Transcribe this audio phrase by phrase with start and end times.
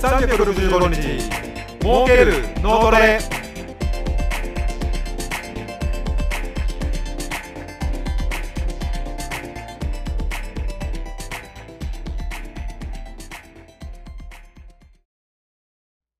[0.00, 1.28] 365日。
[1.82, 3.18] 儲ける脳トレ。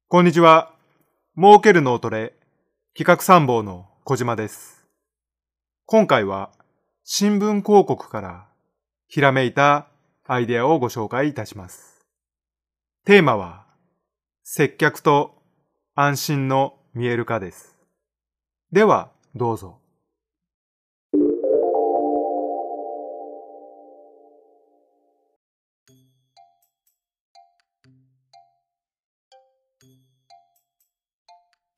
[0.09, 0.75] こんにちは。
[1.35, 2.35] 儲ける脳トレ。
[2.95, 4.85] 企画参謀の小島です。
[5.87, 6.51] 今回は
[7.03, 8.47] 新聞広告から
[9.09, 9.87] ひらめいた
[10.27, 12.05] アイデアをご紹介いたします。
[13.07, 13.70] テーマは
[14.53, 15.41] 接客と
[15.95, 17.79] 安心の見える化です。
[18.73, 19.79] では、どうぞ。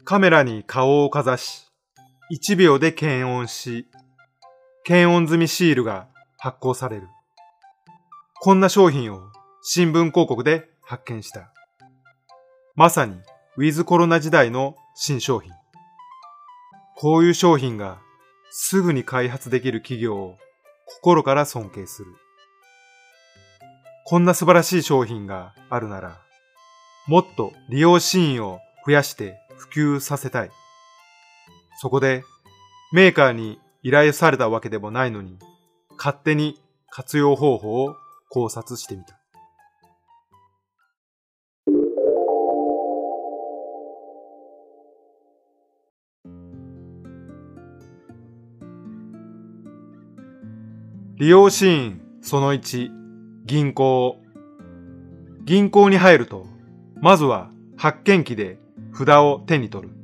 [0.03, 1.67] カメラに顔をかざし、
[2.33, 3.87] 1秒で検温し、
[4.83, 7.09] 検温済みシールが発行される。
[8.41, 9.21] こんな商品を
[9.63, 11.53] 新聞広告で発見した。
[12.75, 13.17] まさに
[13.59, 15.53] ウィズコロナ時代の新商品。
[16.97, 17.99] こういう商品が
[18.51, 20.39] すぐに開発できる企業を
[20.87, 22.15] 心から尊敬する。
[24.07, 26.23] こんな素晴らしい商品があるなら、
[27.07, 30.51] もっと利用シーンを増やして普及させたい。
[31.79, 32.25] そこで
[32.91, 35.39] メーカーに依頼されたわけでもないのに、
[35.99, 37.97] 勝手に活用方法を
[38.31, 39.22] 考察してみた。
[51.23, 52.91] 利用シーンその1、
[53.45, 54.21] 銀行。
[55.45, 56.49] 銀行に入ると、
[57.01, 58.59] まずは発見機で
[58.93, 59.95] 札を手に取る。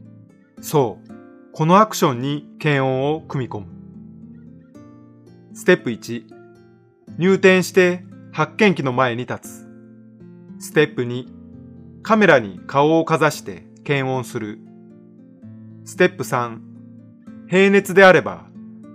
[0.61, 1.13] そう、
[1.53, 3.67] このアクションに検温を組み込む。
[5.55, 6.23] ステップ1、
[7.19, 9.67] 入店して発見機の前に立
[10.61, 10.67] つ。
[10.67, 11.27] ステップ2、
[12.05, 14.61] カメラに顔をかざして検温する。
[15.84, 16.61] ステップ3、
[17.49, 18.47] 平熱であれば、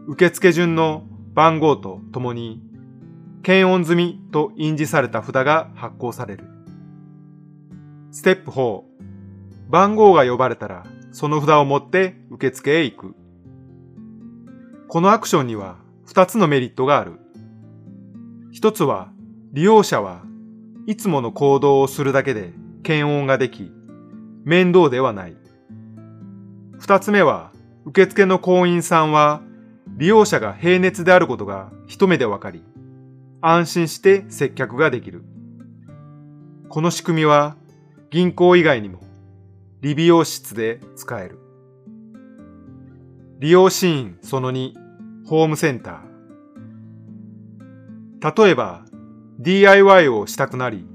[0.07, 2.61] 受付順の番号とともに、
[3.41, 6.45] 検温済みと印字された札が発行される。
[8.11, 8.83] ステップ4、
[9.69, 13.15] 番号が呼ばれたら、その札を持って受付へ行く。
[14.87, 15.77] このアクションには
[16.07, 17.19] 2つのメリットがある。
[18.51, 19.11] 一つは、
[19.51, 20.23] 利用者は
[20.85, 23.71] いつもの行動をするだけで検温ができ、
[24.43, 25.35] 面倒ではない。
[26.77, 27.51] 二つ目は、
[27.85, 29.41] 受付の行員さんは
[29.95, 32.63] 利用者が平熱であることが一目でわかり、
[33.41, 35.23] 安心して接客ができる。
[36.69, 37.55] この仕組みは
[38.09, 38.99] 銀行以外にも
[39.81, 41.37] 理美容室で使える。
[43.39, 44.73] 利用シーンその2、
[45.25, 48.43] ホームセンター。
[48.43, 48.85] 例えば
[49.39, 50.87] DIY をしたくなり、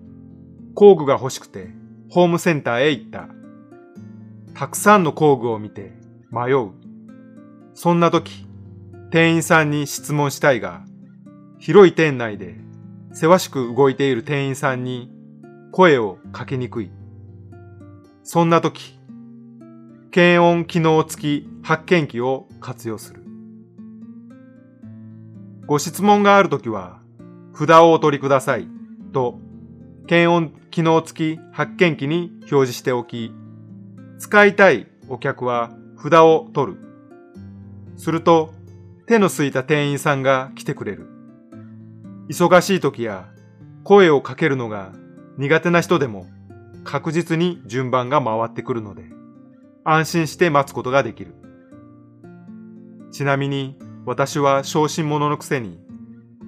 [0.75, 1.69] 工具が欲しくて
[2.11, 3.29] ホームセンターへ行った。
[4.55, 5.93] たくさんの工具を見て
[6.33, 6.71] 迷う。
[7.75, 8.48] そんな時、
[9.11, 10.85] 店員さんに質問したいが、
[11.59, 12.57] 広い店内で
[13.13, 15.11] せわしく動いている店員さんに
[15.73, 16.91] 声をかけにくい。
[18.23, 18.99] そんな時、
[20.11, 23.23] 検温機能付き発見器を活用する。
[25.67, 27.01] ご質問があるときは、
[27.55, 28.69] 札をお取りください
[29.13, 29.41] と、
[30.07, 33.33] 検温機能付き発見器に表示しておき、
[34.19, 36.79] 使いたいお客は札を取る。
[37.97, 38.58] すると、
[39.09, 41.09] 手の空いた店員さんが来てくれる。
[42.29, 43.31] 忙しい時や
[43.83, 44.93] 声をかけるのが
[45.39, 46.27] 苦手な人でも
[46.85, 49.05] 確実に順番が回ってくるので
[49.83, 51.35] 安心して待つことができる。
[53.11, 55.81] ちなみに私は小心者のくせに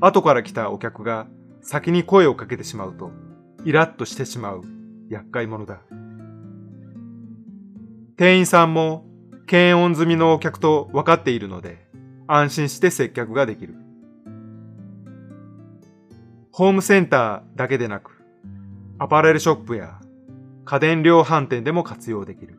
[0.00, 1.28] 後から来たお客が
[1.62, 3.10] 先に声をかけてしまうと
[3.64, 4.64] イラッとしてしまう
[5.08, 5.80] 厄介者だ。
[8.18, 9.06] 店員さんも
[9.46, 11.88] 検温済みのお客と分かっているので
[12.32, 13.74] 安心して接客ができる。
[16.52, 18.22] ホームセンターだけでなく、
[18.98, 19.98] アパレルショップや
[20.64, 22.58] 家電量販店でも活用できる。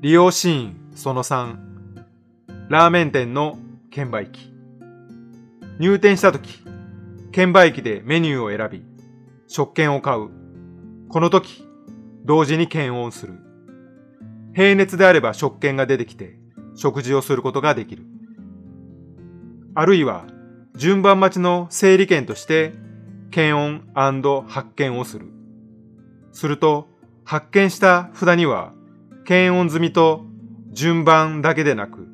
[0.00, 1.56] 利用シーンその3、
[2.70, 3.58] ラーメン店の
[3.90, 4.50] 券売機。
[5.78, 6.62] 入店した時、
[7.32, 8.82] 券売機でメニューを選び、
[9.46, 10.30] 食券を買う。
[11.10, 11.66] この時、
[12.24, 13.34] 同時に検温する。
[14.54, 16.39] 平熱であれば食券が出てきて、
[16.80, 18.04] 食事をすることができる。
[19.74, 20.24] あるいは、
[20.74, 22.72] 順番待ちの整理券として、
[23.30, 23.82] 検温
[24.48, 25.26] 発見をする。
[26.32, 26.88] すると、
[27.22, 28.72] 発見した札には、
[29.26, 30.24] 検温済みと
[30.70, 32.08] 順番だけでなく、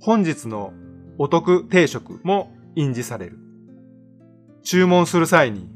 [0.00, 0.72] 本日の
[1.18, 3.38] お得定食も印字される。
[4.62, 5.68] 注文する際に、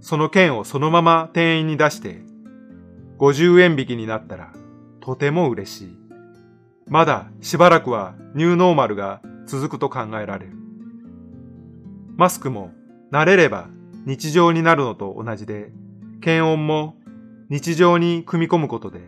[0.00, 2.22] その券をそのまま店員に出して、
[3.18, 4.52] 50円引きになったら
[5.00, 6.01] とても嬉しい。
[6.86, 10.52] まだしばらくはニューノーマルが続くと考えられる。
[12.16, 12.70] マスクも
[13.10, 13.68] 慣れれば
[14.04, 15.72] 日常になるのと同じで、
[16.20, 16.96] 検温も
[17.48, 19.00] 日常に組み込むことで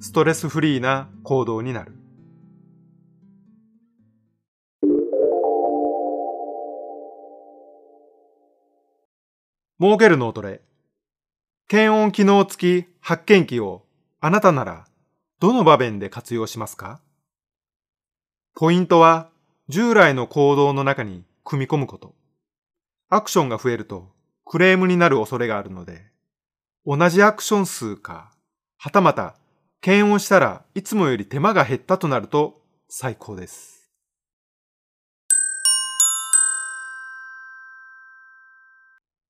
[0.00, 1.92] ストレスフリーな行動になる。
[9.80, 10.62] 儲ける脳トレ。
[11.66, 13.82] 検温機能付き発見器を
[14.20, 14.86] あなたなら
[15.40, 17.00] どの場面で活用しますか？
[18.56, 19.30] ポイントは
[19.68, 22.14] 従来の行動の中に組み込むこと。
[23.08, 24.12] アクションが増えると
[24.44, 26.06] クレームになる恐れがあるので、
[26.86, 28.30] 同じアクション数か、
[28.78, 29.34] はたまた
[29.80, 33.90] 検温したらいつもより手間が減ったとなると最高です。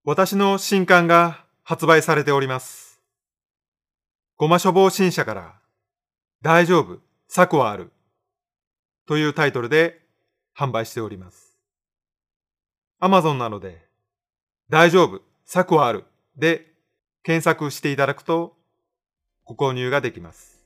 [0.05, 3.01] 私の新刊が発売されております。
[4.37, 5.55] ごま処方新社から
[6.43, 7.94] 大丈夫、策はある
[9.07, 10.01] というタイトルで
[10.57, 11.59] 販売しております。
[13.01, 13.85] Amazon なので
[14.71, 16.05] 大丈夫、策はある
[16.37, 16.73] で
[17.23, 18.57] 検索していただくと
[19.45, 20.65] ご購入ができます。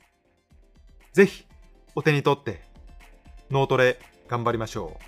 [1.13, 1.47] ぜひ
[1.95, 2.63] お手に取って
[3.51, 3.99] 脳トレ
[4.29, 5.05] 頑張りましょう。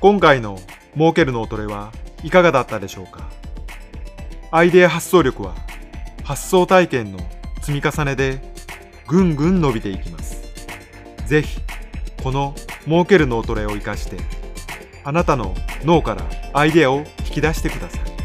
[0.00, 0.58] 今回の
[0.94, 1.92] 儲ける脳トレは
[2.26, 3.20] いかがだったでしょうか？
[4.50, 5.54] アイデア発想力は
[6.24, 7.20] 発想体験の
[7.62, 8.40] 積み重ねで
[9.06, 10.42] ぐんぐん伸びていきます。
[11.24, 11.60] ぜひ
[12.24, 12.56] この
[12.86, 14.16] 儲ける脳トレを活かして
[15.04, 18.15] あなたの脳からアイデアを引き出してください。